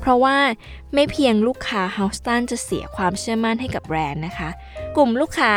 [0.00, 0.36] เพราะว่า
[0.94, 4.48] ไม่เพียงลูกค้า h o u s t o n จะเสียความเชื่อมั่นให้กับแบรนด์นะคะ
[4.96, 5.52] กลุ่มลูกค้า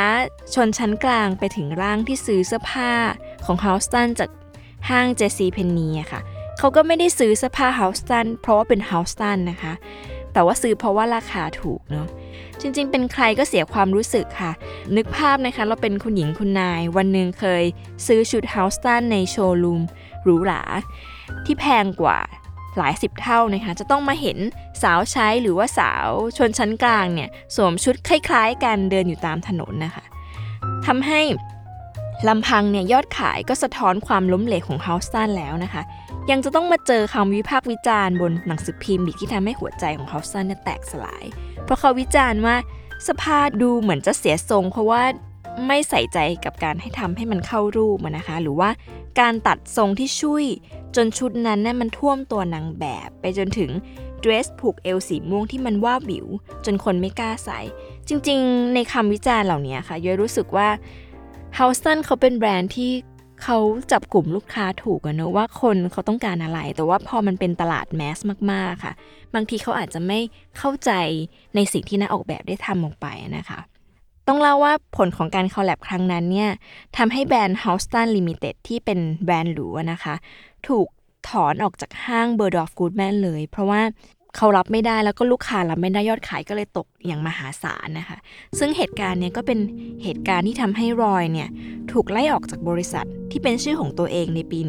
[0.54, 2.92] ชนชั้นกลางไปถึงร่างที่ซื้อเสื้อผ้า
[3.46, 4.30] ของ h o u s t o n จาก
[4.90, 6.22] ห้าง JC Penney อะค่ะ
[6.60, 9.38] เขาก็ไม่ได้ซื้อเสื้อผ้า h o u s t o n เพราะว่าเป็น h o u s t o n
[9.52, 9.74] นะคะ
[10.38, 12.08] แต่ว่าซื้อเพราะว่าราคาถูกเนาะ
[12.62, 14.52] จริงๆ เป็นใครก็เสียความรู้สึกค่ะ
[14.96, 17.64] นึกภาพนะคะ เราเป็นคุณหญิงคุณนาย วันหนึ่งเคย
[18.08, 19.82] ซื้อชุด h o u s t o n ในโชว์รูม
[20.24, 20.62] หรูหรา
[21.46, 22.18] ที่แพงกว่า
[22.78, 24.38] หลายสิบเท่านะคะ จะต้องมาเห็น
[24.82, 30.04] สาวใช้หรือว่าสาวชนชั้นกลางเนี่ยสวมชุดคล้ายๆกันเดินอยู่ตามถนนนะคะ
[30.86, 31.22] ทำให้
[32.28, 35.82] ลำพังเนี่ยยอดขายก็สะท้อนความล้มเหลวของ h o u s t o n แล้วนะคะ
[36.32, 41.26] ยังจะต้องมาเจอคำวิพากษ์วิจารณ์บนหนังสือพิมพ์อีกที่ทำให้หัวใจของ h o u s t o n เนี่ยแตกสลาย
[41.64, 42.56] เพราะเขาวิจารณ์ว่า
[43.08, 45.04] สภาดูเหมือนจะเสียทรง เพราะว่า
[45.68, 48.70] ไม่ใส่ใจกับการให้ทำให้มันเข้ารูปนะคะ หรือว่า
[49.20, 50.46] การตัดทรงที่ช่วย
[50.96, 53.72] จนชุดนั้นเนี่ยมันท่วมตัวนางแบบ ไปจนถึง
[54.22, 56.28] เดรสผูกเอวสีม่วงที่มันว่าบิว
[56.66, 57.60] จนคนไม่กล้าใส่
[58.08, 60.70] จริงๆ ในคำวิจารณ์เหล่านี้ค่ะย้อยรู้สึกว่า
[61.58, 62.92] h o u s t o n เขาเป็นแบรนด์ที่
[63.44, 63.58] เขา
[63.92, 68.18] จับกลุ่มลูกค้าถูกอะเนอะว่าคนเขาต้องการอะไร แต่ว่าพอมันเป็นตลาดแมส
[68.52, 68.94] มากๆค่ะ
[69.34, 70.20] บางทีเขาอาจจะไม่
[70.58, 70.92] เข้าใจ
[71.56, 73.60] ในสิ่งที่นักออกแบบได้ทำลงไปนะคะ
[74.28, 76.52] ต้องเล่าว่าผลของการคอลแลบครั้งนั้นเนี่ย
[76.98, 80.16] ทำให้แบรนด์ Houston Limited ที่เป็นแบรนด์หรูนะคะ
[80.68, 80.88] ถูก
[81.30, 83.82] ถอนออกจากห้าง Bird of Goodman เลย เพราะว่า
[84.38, 88.18] เขารับไม่ได้แล้วก็ลูกค้ารับไม่ได้ยอดขายก็เลยตกอย่างมหาศาลนะคะ
[88.60, 89.60] ซึ่งเหตุการณ์เนี้ยก็เป็น
[90.04, 91.50] เหตุการณ์ที่ทำให้รอยเนี่ย
[91.92, 94.60] ถูกไล่ออกจากบริษัทที่เป็นชื่อของตัวเองในปี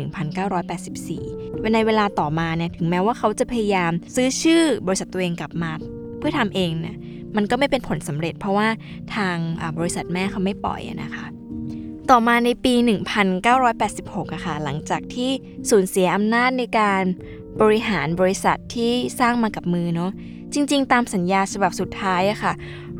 [0.62, 5.70] 1984 ในเวลาต่อมาเนี่ยถึงแม้ว่าเขาจะพยายามซื้อชื่อบริษัทตัวเองกลับมา
[6.18, 6.96] เพื่อทำเองเนี่ย
[7.36, 8.68] มันก็ไม่เป็นผลสำเร็จ เพราะว่า
[9.16, 9.36] ทาง
[9.78, 11.26] บริษัทแม่เขาไม่ปล่อยนะคะ
[12.10, 12.74] ต่อมาในปี
[13.54, 15.30] 1986อะค่ะหลังจากที่
[15.70, 17.02] สูญเสียอำนาจในการ
[17.60, 20.12] บริหารบริษัทที่สร้างมากับมือเนาะ
[20.54, 22.52] จริง ๆ ตามสัญญาฉบับสุดท้ายอะค่ะ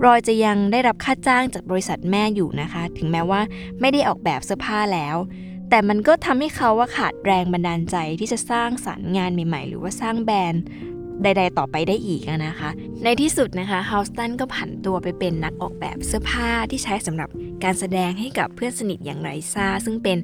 [0.04, 3.40] รอยจะยังได้รับค่าจ้างจากบริษัทแม่อยู่นะคะ ถึงแม้ว่า
[3.80, 5.16] ไม่ได้ออกแบบเสื้อผ้าแล้ว
[5.70, 10.62] แต่มันก็ทำให้เขาว่าขาดแรงบันดาลใจที่จะสร้างสรรค์งานใหม่ ๆ หรือว่าสร้างแบรนด์
[11.22, 12.70] ใด ๆ ต่อไปได้อีกนะคะ
[13.04, 17.28] ในที่สุดนะคะฮาสตันก็ผันตัวไปเป็นนักออกแบบเสื้อผ้าที่ใช้สำหรับ
[17.64, 20.18] การแสดงให้กับเพื่อนสนิทอย่างไรซาซึ่งเป็น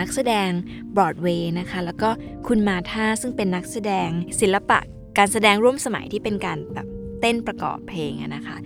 [0.00, 0.48] นักแสดง
[0.96, 2.10] บรอดเวย์นะคะแล้วก็
[2.46, 4.08] คุณมาธาซึ่งเป็นนักแสดง
[4.40, 4.78] ศิลปะ
[5.18, 6.86] การแสดงร่วมสมัยที่เป็นการแบบ
[7.20, 8.56] เต้นประกอบเพลงนะคะ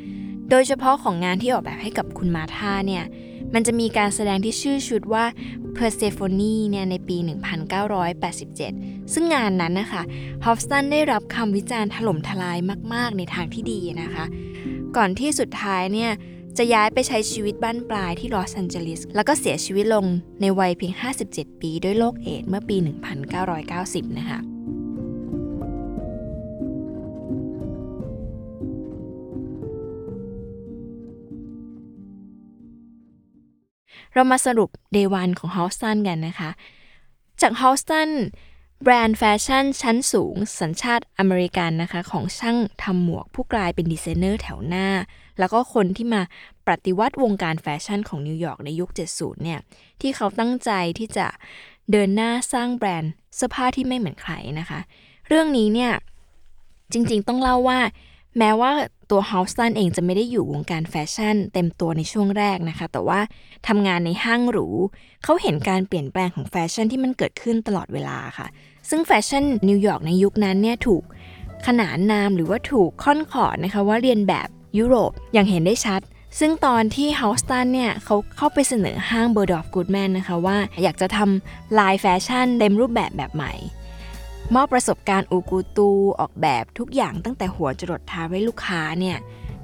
[0.51, 3.05] โดยเฉพาะของงานที่ออกแบบให้กับคุณมาธาเนี่ย
[3.55, 5.25] มันจะมีการแสดงที่ชื่อชุดว่า
[5.77, 6.37] Persephone
[6.71, 7.17] เนี่ยในปี
[8.35, 10.03] 1987 ซึ่งงานนั้นนะคะ
[10.45, 12.59] ฮอฟสันได้รับคำวิจารณ์ถล่มทลาย
[12.95, 14.25] มาก ๆ ในทางที่ดีนะคะ
[14.97, 16.11] ก่อนที่สุดท้ายเนี่ย
[16.59, 20.05] จะย้ายไปใช้ชีวิตบั้นปลายที่ลอสแอนเจลิส แล้วก็เสียชีวิตลง
[20.41, 20.93] ในวัยเพียง
[21.27, 22.77] 57 ปีด้วยโรคเอดส์เมื่อปี
[23.47, 24.41] 1990 นะคะ
[34.15, 36.51] เรามาสรุป Day 1ของ h o u s t o n กันนะคะ
[37.41, 38.09] จาก h o u s t o n
[38.83, 44.89] แบรนด์แฟชั่นชั้นสูง สัญชาติอเมริกันนะคะ ของช่างทำหมวกผู้กลายเป็นดีไซเนอร์แถวหน้า
[45.39, 46.23] แล้วก็คนที่มา
[46.67, 49.61] ปฏิวัติวงการแฟชั่นของนิวยอร์กในยุค 70 เนี่ย
[50.01, 51.27] ที่เขาตั้งใจที่จะ
[51.91, 54.81] เดินหน้าสร้างแบรนด์เสื้อผ้าที่ไม่เหมือนใครนะคะ
[55.29, 55.93] เรื่องนี้เนี่ย
[56.93, 57.81] จริงๆต้องเล่าว่า
[58.39, 58.73] แม้ว่า
[59.11, 63.21] ตัว Halston เองจะไม่ได้อยู่วงการแฟชั่น เต็มตัวในช่วงแรกนะคะ แต่ว่า
[63.69, 64.67] ทำงานในห้างหรู
[65.25, 68.47] เขาเห็นการเปลี่ยนแปลงของแฟชั่นที่มันเกิดขึ้นตลอดเวลาค่ะ
[68.91, 71.03] ซึ่งแฟชั่นนิวยอร์กในยุคนั้นเนี่ยถูก
[71.67, 76.01] ขนานนามหรือว่าถูกค่อนขอดนะคะว่าเลียนแบบยุโรปอย่างเห็นได้ชัด
[76.39, 83.53] ซึ่งตอนที่ Halston เนี่ยเขาเข้าไปเสนอห้าง Bergdorf Goodman นะคะว่าอยากจะทำลายแฟชั่นเต็มรูปแบบแบบใหม่
[84.55, 89.17] มอบประสบการณ์อูกูตูออกแบบทุกอย่างตั้งแต่หัวจรดเท้าให้ลูกค้าเนี่ย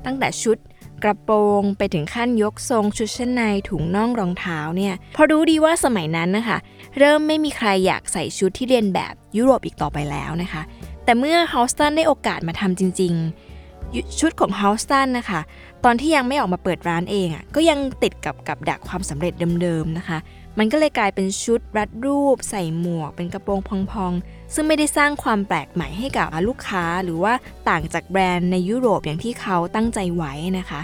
[0.05, 0.59] ตั้งแต่ชุด
[1.03, 6.59] กระโปรงไปถึงขั้นยกทรงชุดชั้นในถุงน่องรองเท้าเนี่ยพอรู้ดีว่าสมัยนั้นนะคะ
[6.99, 10.63] เริ่มไม่มีใครอยากใส่ชุดที่เรียนแบบยุโรปอีกต่อไปแล้วนะคะ
[11.05, 15.41] แต่เมื่อฮาวสตันได้โอกาสมาทำจริง ๆ ชุดของฮาวสตันนะคะ
[15.85, 20.19] ตอนที่ยังไม่ออกมาเปิดร้านเองอะ่ะก็ยังติดกับกับดักความสำเร็จเดิมๆนะคะ
[20.59, 23.61] มันก็เลยกลายเป็นชุดรัดรูป ใส่หมวก เป็นกระโปรง
[23.93, 27.33] พองๆ ซึ่งไม่ได้สร้างความแปลกใหม่ให้กับลูกค้า หรือว่า
[27.69, 30.81] ต่างจากแบรนด์ในยุโรปอย่างที่เขาตั้งใจไว้นะคะ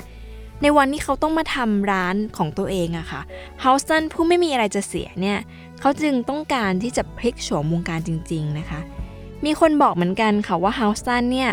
[0.63, 3.21] ในวันที่เขาต้องมาทำร้านของตัวเองอะคะ่ะ
[3.61, 5.39] เฮาสันผู้ไม่มีอะไรจะเสียเนี่ย
[5.81, 8.81] เขาจึงต้องการที่จะพลิกโฉมวงการจริง ๆนะคะ
[9.45, 11.51] มีคนบอกเหมือนกันค่ะว่าเฮาสันเนี่ย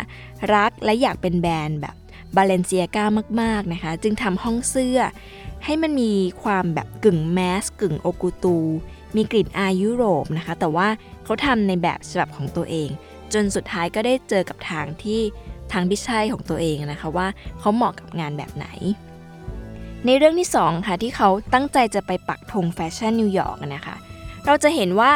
[0.54, 1.94] รักและอยากเป็นแบรนด์แบบ
[2.36, 3.04] บาเลนเซียกา
[3.40, 4.98] มากๆนะคะ จึงทำห้องเสื้อ
[5.64, 8.56] ให้มันมีความแบบกึ่งแมสกึ่งโอกูตู
[9.16, 10.88] มีกลิ่นอายยุโรปนะคะ แต่ว่า
[11.24, 12.88] เขาทำในแบบฉบับของตัวเอง
[13.32, 15.20] จนสุดท้ายก็ได้เจอกับทางที่
[15.72, 17.26] ทางที่ใช่ของตัวเองนะคะว่า
[17.58, 18.66] เขาเหมาะกับงานแบบไหน
[20.06, 23.96] ในเรื่องที่2ค่ะที่เขาตั้งใจจะไปปักธงแฟชั่นนิวยอร์กนะคะ
[24.46, 25.10] เราจะเห็นว่า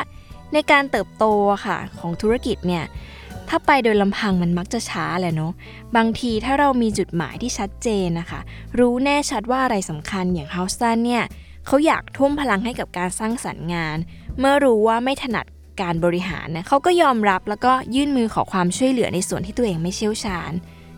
[0.53, 1.25] ในการเติบโต
[1.67, 2.85] ค่ะของธุรกิจเนี่ย
[3.49, 5.53] ถ้าไปโดยลำพังมันมักจะช้าแหละเนาะ
[5.97, 8.41] บางทีถ้าเรามีจุดหมายที่ชัดเจนนะคะ
[8.79, 11.25] รู้แน่ชัดว่าอะไรสำคัญอย่าง Halston เนี่ย
[11.67, 13.97] เขาอยากทุ่มพลังให้กับการสร้างสรรค์งาน
[14.39, 15.47] เมื่อรู้ว่าไม่ถนัด
[15.81, 20.53] การบริหารนะเขาก็ยอมรับแล้วก็ยื่นมือขอความช่วยเหลือในส่วนที่ตัวเองไม่เชี่ยวชาญ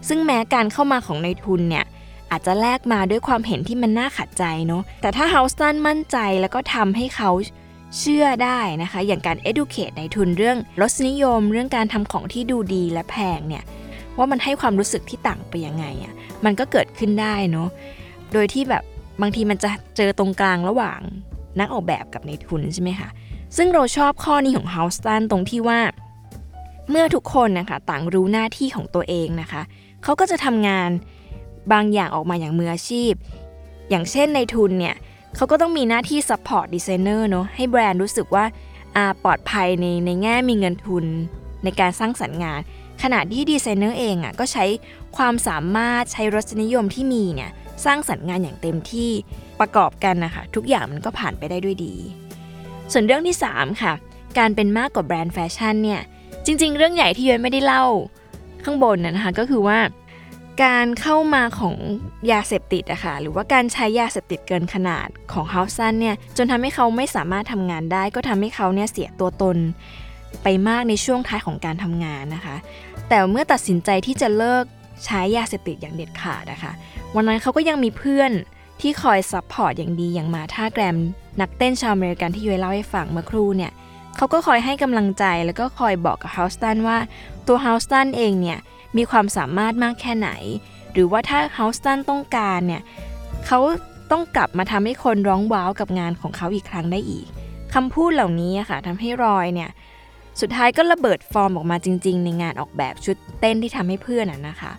[0.09, 1.85] ซึ่งแม้การเข้ามาของในทุนเนี่ย
[2.30, 7.30] อาจจะแลกมาด้วยความเห็นที่มันน่าขัดใจเนาะ แต่ถ้าเฮาสตันมั่นใจแล้วก็ทำให้เขา
[7.98, 13.64] เชื่อได้นะคะ อย่างการ educate ในทุนเรื่องรสนิยม เรื่องการทำของที่ดูดีและแพงเนี่ย
[14.18, 16.12] ว่ามันให้ความรู้สึกที่ต่างไปยังไงอะ่ะ
[16.44, 17.68] มันก็เกิดขึ้นได้เนาะ
[18.33, 18.83] โดยที่แบบ
[19.20, 21.00] บางทีมันจะเจอตรงกลางระหว่าง
[21.61, 23.09] นักออกแบบกับในทุนใช่ไหมคะ
[23.57, 25.80] ซึ่งเราชอบข้อนี้ของ h o u s t o n ตรงที่ว่า
[26.90, 29.62] เมื่อทุกคนนะคะต่างรู้หน้าที่ของตัวเองนะคะ
[30.02, 30.90] เขาก็จะทำงาน
[31.72, 33.12] บางอย่างออกมาอย่างมืออาชีพ
[33.90, 34.96] อย่างเช่นในทุนเนี่ย
[35.36, 38.44] เขาก็ต้องมีหน้าที่ support designer เนาะให้แบรนด์รู้สึกว่า
[38.96, 41.04] อาปลอดภัยในในแง่มีเงินทุน
[41.64, 42.60] ในการสร้างสรรค์งาน
[43.02, 44.64] ขณะที่ดีไซเนอร์เองอะ่ะก็ใช้
[45.16, 47.50] ความสามารถใช้รสนิยมที่มีเนี่ย
[47.84, 49.10] สร้างสรรค์งานอย่างเต็มที่
[49.60, 51.94] ประกอบกันนะคะทุกอย่างมันก็ผ่านไปได้ด้วยดี
[52.92, 53.92] ส่วนเรื่องที่ 3 ค่ะ
[54.38, 56.00] การเป็นมากกว่าแบรนด์แฟชั่นเนี่ย
[56.46, 57.84] จริง ๆ เรื่องใหญ่ที่ย้อยไม่ได้เล่า
[58.64, 59.78] ข้างบนนะคะก็คือว่า
[60.62, 61.76] การเข้ามาของ
[62.30, 69.56] ยาเสพติดอะค่ะหรือว่าการใช้ยาเสพติดเกินขนาดของเฮาสันเนี่ยจนทำให้เขาไม่สามารถทำงานได้ ก็ทำให้เขาเนี่ยเสียตัวตน
[70.42, 72.56] ไปมากในช่วงท้ายของการทำงานนะคะ
[73.08, 74.64] แต่เมื่อตัดสินใจที่จะเลิก
[75.04, 76.72] ใช้ยาเสพติดอย่างเด็ดขาดนะคะ
[77.14, 78.30] วันนั้นเขาก็ยังมีเพื่อน
[78.80, 80.96] ที่คอย support อย่างดีอย่าง Martha Graham
[81.40, 83.72] นักเต้นชาวอเมริกันที่ยุ้ยเล่าให้ฟังเมื่อครู่เนี่ย
[84.16, 86.98] เขาก็คอยให้กำลังใจแล้วก็คอยบอกกับ Halston ว่า
[87.46, 88.58] ตัว Halston เองเนี่ย
[88.96, 90.30] มีความสามารถมากแค่ไหน
[90.92, 92.83] หรือว่าถ้า Halston ต้องการเนี่ย
[93.46, 93.59] เขา
[94.11, 97.26] ต้องกลับมาทำให้คนร้องว้าวกับงานของเขาอีกครั้งได้อีก
[97.74, 99.70] คำพูดเหล่านี้ค่ะทำให้รอยเนี่ย
[100.40, 104.72] สุดท้ายก็ระเบิดฟอร์มออกมาจริง ๆ ในงานออกแบบชุดเต้นที่ทำให้เพื่อนนะคะ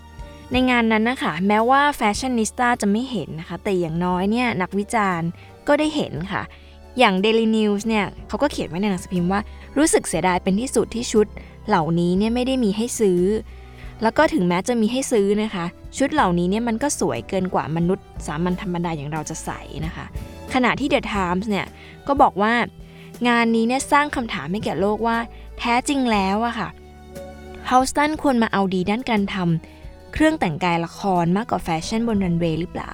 [0.51, 5.29] ในงานนั้นนะคะแม้ว่าแฟชั่นนิสต้าจะไม่เห็นนะคะ แต่อย่างน้อยเนี่ยนักวิจารณ์
[5.67, 6.41] ก็ได้เห็นค่ะ
[6.99, 9.41] อย่าง Daily News เนี่ยเขาก็เขียนไว้ในหนังสือพิมพ์ว่า
[9.77, 11.27] รู้สึกเสียดายเป็นที่สุดที่ชุด
[11.67, 13.21] เหล่านี้เนี่ยไม่ได้มีให้ซื้อ
[14.01, 15.65] แล้วก็ถึงแม้จะมีให้ซื้อนะคะ
[15.97, 20.05] ชุดเหล่านี้เนี่ยมันก็สวยเกินกว่ามนุษย์ สามัญธรรมดาอย่างเราจะใส่นะคะ
[20.53, 21.65] ขณะที่ The Times เนี่ย
[22.07, 22.53] ก็บอกว่า
[23.27, 25.17] งานนี้เนี่ยสร้างคำถามให้แก่โลกว่า
[25.59, 26.69] แท้จริงแล้วอะค่ะ
[27.67, 32.91] เฮาสตันควรมาเอาดีด้านการทำเครื่องแต่งกายละครมากกว่าแฟชั่นบนรันเวย์หรือเปล่า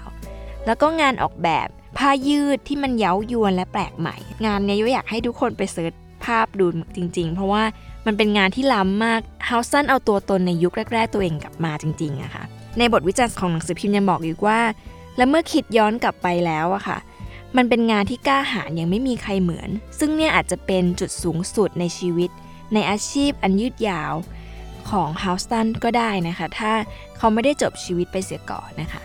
[0.65, 5.93] แล้วก็งานออกแบบผ้ายืดที่มันเย้ายวนและแปลกใหม่ งานเนี้ยยอยากให้ทุกคนไปเสิร์ช
[6.25, 7.63] ภาพดูจริง ๆ เพราะว่า
[8.05, 12.43] มันเป็นงานที่ล้ำมากเฮาสันเอาตัวตนในยุคแรก ๆ ตัวเองกลับมาจริงๆอะค่ะ
[12.77, 14.59] ในบทวิจารณ์ของหนังสือพิมพ์ยังบอกอีกว่า
[15.17, 16.97] และเมื่อคิดย้อนกลับไปแล้วอะค่ะ
[17.57, 22.29] มันเป็นงานที่กล้าหาญยังไม่มีใครเหมือน ซึ่งเนี่ยอาจจะเป็นจุดสูงสุดในชีวิต
[22.73, 24.13] ในอาชีพอันยืดยาว
[24.89, 26.71] ของเฮาสตันก็ได้นะคะ ถ้า
[27.17, 29.01] เขาไม่ได้จบชีวิตไปเสียก่อนนะคะ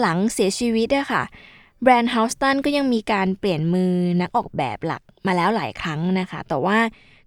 [0.00, 1.22] หลังเสียชีวิตอะค่ะ
[1.82, 3.92] แบรนด์เฮาสตันก็ยังมีการเปลี่ยนมือ
[4.22, 6.78] นักออกแบบหลักมาแล้วหลายครั้งนะคะ แต่ว่า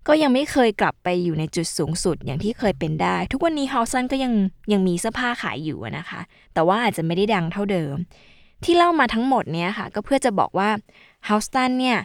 [0.08, 4.34] ก็ยังไม่เคยกลับไปอยู่ในจุดสูงสุดอย่างที่เคยเป็นได้ ทุกวันนี้ Halston ก็ยัง
[4.72, 6.22] ยังมีเสื้อผ้าขายอยู่นะคะ
[6.54, 7.96] แต่ว่าอาจจะไม่ได้ดังเท่าเดิม
[8.63, 10.70] ที่เล่ามาทั้งหมดเนี้ยค่ะ ก็เพื่อจะบอกว่า
[11.26, 11.98] Halston เนี่ย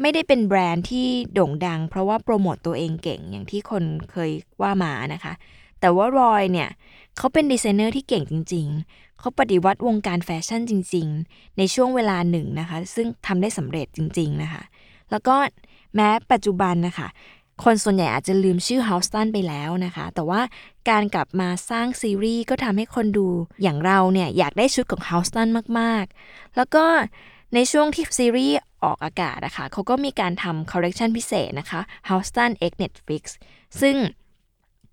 [0.00, 4.30] ไม่ได้เป็นแบรนด์ที่โด่งดัง เพราะว่าโปรโมตตัวเองเก่งอย่างที่คนเคย
[4.62, 5.32] ว่ามานะคะ
[5.80, 6.68] แต่ว่ารอยเนี่ย
[7.16, 14.62] เขาเป็นดีไซเนอร์ที่เก่งจริง ๆ เขาปฏิวัติวงการแฟชั่นจริง ๆ ในช่วงเวลาหนึ่งนะคะ ซึ่งทำได้สำเร็จจริง ๆ นะคะ
[15.10, 15.36] แล้วก็
[15.94, 17.08] แม้ปัจจุบันนะคะ
[17.64, 20.40] คนส่วนใหญ่อาจจะลืมชื่อ h o u s t o n ไปแล้วนะคะ แต่ว่า
[20.90, 23.26] การกลับมาสร้างซีรีส์ก็ทำให้คนดู
[23.62, 25.46] อย่างเราเนี่ยอยากได้ชุดของ h o u s t o n
[25.78, 26.84] มาก ๆ แล้วก็
[27.54, 33.22] ในช่วงที่ซีรีส์ออกอากาศนะคะเขาก็มีการทำคอลเลคชันพิเศษนะคะ h o u s t o n X Netflix
[33.80, 33.96] ซึ่ง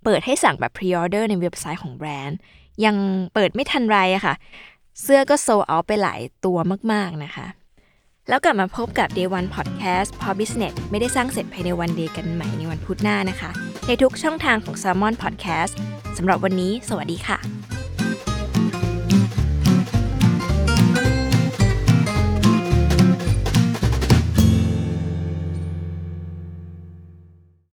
[0.06, 2.38] เปิดให้สั่งแบบ pre-order ในเว็บไซต์ของแบรนด์
[2.86, 2.96] ยัง
[3.34, 4.36] เปิดไม่ทันไรอะค่ะ
[5.02, 6.58] เสื้อก็โซเอาไปหลายตัว
[6.92, 7.48] มากๆนะคะ
[8.30, 13.52] แล้วกลับมาพบกับ Day One Podcast พอ Business ไม่ได้สร้างเสร็จภายในวันเดย์กันใหม่ในวันพุธหน้านะคะ
[13.88, 15.74] ในทุกช่องทางของ Salmon Podcast
[16.18, 17.75] สำหรับวันนี้ สวัสดีค่ะ